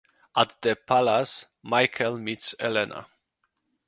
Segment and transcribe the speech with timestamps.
[0.35, 3.05] At the palace Michael meets Elena.